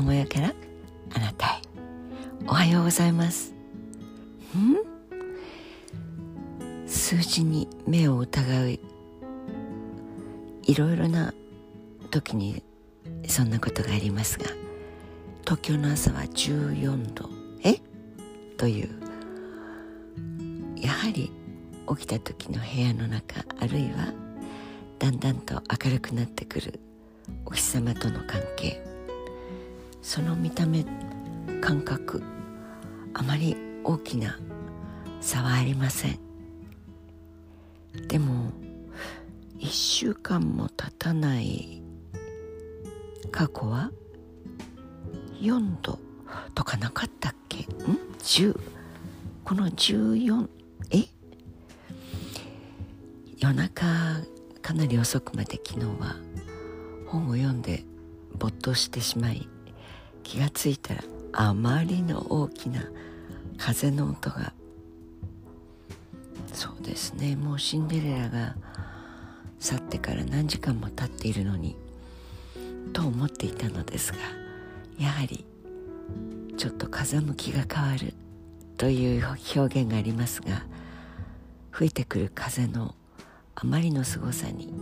[0.00, 0.54] 智代から
[1.14, 1.62] あなたへ
[2.46, 3.52] おはようございます。
[4.56, 4.78] ん？
[6.86, 8.80] 数字に目を疑うい
[10.74, 11.34] ろいろな
[12.10, 12.62] 時に
[13.28, 14.46] そんなことがありますが
[15.42, 17.28] 東京の朝は14度？
[17.62, 17.78] え？
[18.56, 18.88] という。
[20.76, 21.30] やはり
[21.94, 24.14] 起きた時の部屋の中あるいは
[24.98, 26.80] だんだんと明るくなってくる
[27.44, 28.88] お日様との関係。
[30.02, 30.84] その見た目
[31.60, 32.22] 感覚
[33.14, 34.38] あまり大きな
[35.20, 36.18] 差はありません。
[38.08, 38.52] でも
[39.58, 41.82] 1週間も経たない
[43.30, 43.90] 過去は
[45.40, 45.98] 4度
[46.54, 47.64] とかなかったっけ？
[47.64, 47.66] ん
[48.18, 48.58] ？10
[49.44, 50.48] この14
[50.92, 51.04] え？
[53.38, 53.86] 夜中
[54.62, 56.16] かなり遅くまで昨日は
[57.06, 57.84] 本を読んで
[58.38, 59.48] 没頭してしまい
[60.22, 62.82] 気がついたらあまりの大きな
[63.58, 64.52] 風の音が。
[66.52, 67.36] そうですね。
[67.36, 68.56] もうシンデレラが
[69.58, 71.76] 去ってから何時間も経っているのに。
[72.92, 74.18] と思っていたのですが
[74.98, 75.44] やはり
[76.56, 78.14] ちょっと風向きが変わる
[78.76, 79.26] という
[79.56, 80.64] 表現がありますが
[81.70, 82.94] 吹いてくる風の
[83.54, 84.72] あまりの凄さに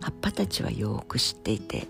[0.00, 1.86] 葉っぱたちはよく知っていて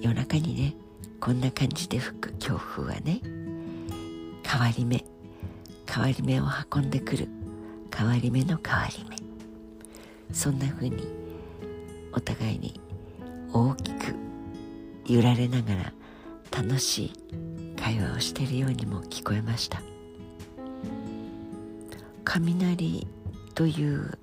[0.00, 0.74] 夜中にね
[1.20, 3.20] こんな感じで吹く強風はね
[4.44, 5.04] 変わり目
[5.90, 7.28] 変わり目を運んでくる
[7.94, 9.16] 変わり目の変わり目。
[10.32, 11.08] そんな風に
[12.12, 12.80] お互いに
[13.52, 14.14] 大きく
[15.06, 15.92] 揺られながら
[16.50, 17.12] 楽しい
[17.76, 19.82] 会話をしているようにも聞こえました。
[22.24, 23.06] 雷
[23.54, 24.18] という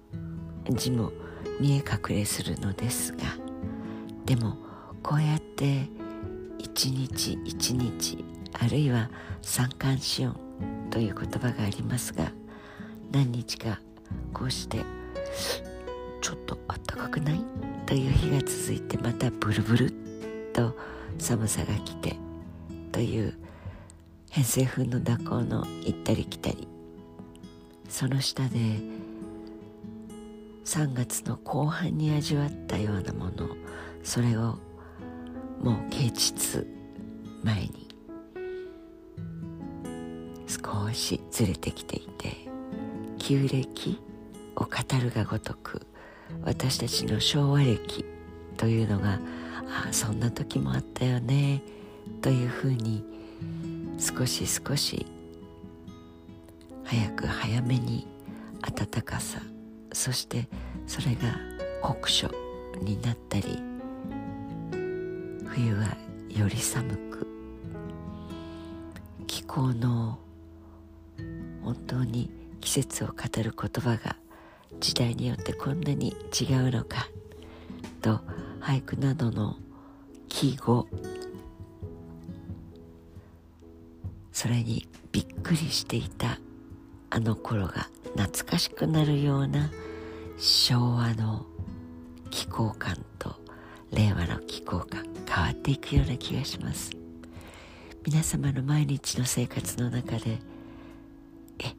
[0.69, 1.11] 字も
[1.59, 3.23] 見え隠れするのですが
[4.25, 4.57] でも
[5.01, 5.89] こうやって
[6.57, 8.23] 一日一日
[8.53, 9.09] あるいは
[9.41, 10.35] 三寒四温
[10.89, 12.31] という言葉がありますが
[13.11, 13.79] 何日か
[14.33, 14.79] こうして
[16.21, 17.41] ちょっとあったかくない？
[17.85, 19.93] という日が続いてまたブルブル
[20.53, 20.75] と
[21.17, 22.15] 寒さが来て
[22.91, 23.37] という
[24.31, 26.67] 偏西風の蛇行の行ったり来たり。
[27.87, 28.57] その下で
[30.65, 33.55] 3月の後半に味わったようなもの
[34.03, 34.57] それを
[35.65, 36.67] もう啓蟄
[37.43, 37.87] 前に
[40.47, 42.37] 少しずれてきていて
[43.17, 43.99] 旧暦
[44.57, 44.69] を語
[45.01, 45.81] るがごとく
[46.43, 48.05] 私たちの昭和暦
[48.57, 49.19] というのが
[49.67, 51.63] ああそんな時もあったよね
[52.21, 53.03] というふうに
[53.97, 55.07] 少し少し
[56.83, 58.07] 早く早めに
[58.61, 59.41] 暖かさ
[59.93, 60.47] そして
[60.85, 61.35] それが
[61.81, 62.29] 酷暑
[62.83, 63.74] になったり
[65.55, 65.85] 冬は
[66.27, 67.25] より寒く
[69.25, 70.19] 気候の
[71.63, 72.29] 本当に
[72.59, 74.17] 季節を語る言葉が
[74.81, 77.07] 時代によってこんなに違うのか
[78.01, 78.19] と
[78.59, 79.55] 俳句などの
[80.27, 80.89] 季語
[84.33, 86.37] それにびっくりしていた
[87.09, 87.87] あの頃が
[88.17, 89.71] 懐かしくなるような
[90.37, 91.45] 昭和の
[92.29, 93.44] 気候感と
[93.91, 96.91] 令和の気候感変わっていくような気がします。
[98.05, 100.39] 皆様の毎日の生活の中で
[101.59, 101.73] え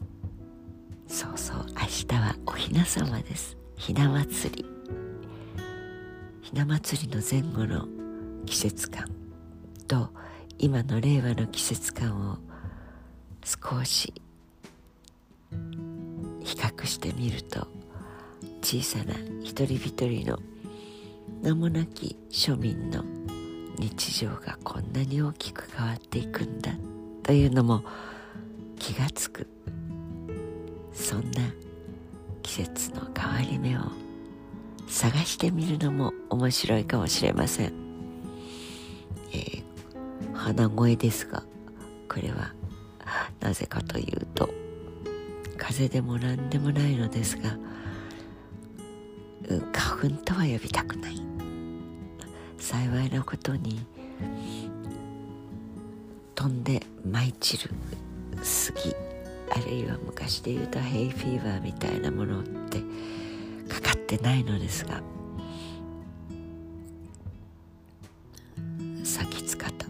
[1.06, 3.56] そうそう明日はおひな様です。
[3.76, 4.64] ひな祭り。
[6.42, 7.86] ひな祭りの前後の
[8.44, 9.08] 季節感。
[9.86, 10.10] と
[10.58, 12.38] 今の令和の季節感を
[13.44, 14.12] 少し
[16.42, 17.68] 比較してみると
[18.62, 20.38] 小さな一人一人の
[21.42, 23.04] 名もなき庶民の
[23.78, 26.72] 日常がこんなに大きく変わっていくんだ
[27.22, 27.84] というのも
[28.78, 29.46] 気がつく。
[30.96, 31.42] そんな
[32.42, 33.80] 季節の変わり目を
[34.88, 37.72] 探してみるのも面白いかもしれません、
[39.32, 41.42] えー、鼻声ですが
[42.08, 42.54] これは
[43.40, 44.48] なぜかというと
[45.58, 47.58] 風邪でも何でもないのですが
[49.72, 51.26] 花粉とは呼びたくない。
[52.58, 53.86] 幸いなことに
[56.34, 57.70] 飛んで舞い散る
[58.42, 58.96] 杉
[59.50, 62.80] あるいは昔で言うとヘイフィーバーみたいなものって
[63.68, 65.00] かかってないのですが
[69.04, 69.86] 先つかた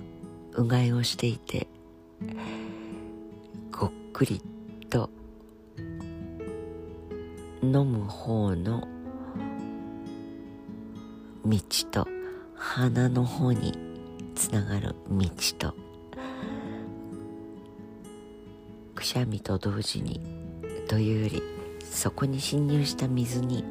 [0.53, 1.67] うがいをしていて
[3.73, 4.43] ごっくり
[4.91, 5.09] と
[7.63, 8.87] 飲む方の
[11.49, 11.59] 道
[11.93, 12.09] と
[12.57, 13.73] 鼻の方に
[14.35, 15.29] つながる道
[15.59, 15.75] と。
[18.95, 20.21] くしゃみと同時に
[20.89, 21.43] というより
[21.85, 23.65] そこに侵入した水に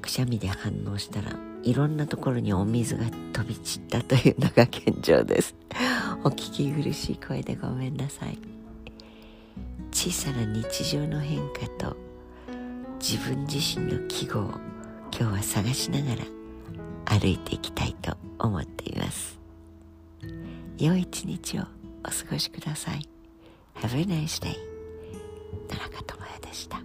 [0.00, 1.32] くしゃみで反応したら
[1.62, 5.54] いろんなところにお水が飛び散ったというのが現状です。
[6.24, 8.38] お聞き苦しい声でごめんなさい。
[9.92, 11.96] 小さな日常の変化と
[13.00, 14.50] 自分自身の記号を
[15.12, 16.39] 今日は探しながら
[17.10, 19.38] 歩いていきたいと思っています。
[20.78, 21.62] 良い一日を
[22.04, 23.08] お過ごしください。
[23.74, 24.56] Have a nice day
[25.68, 26.80] 田中智也でした。